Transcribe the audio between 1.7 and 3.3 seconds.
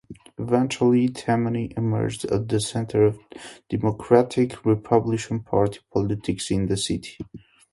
emerged as the center of